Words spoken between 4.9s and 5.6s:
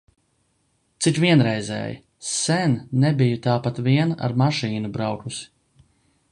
braukusi.